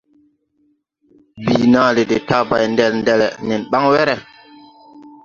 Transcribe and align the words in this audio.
Bii 1.43 1.65
na 1.73 1.83
le 1.95 2.03
de 2.11 2.17
tabay 2.29 2.65
nel 2.75 2.93
nele 3.05 3.27
nen 3.47 3.61
baŋ 3.71 3.83
were. 3.93 4.15